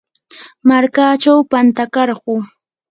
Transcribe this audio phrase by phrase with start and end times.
[0.67, 2.33] markachaw pantakarquu.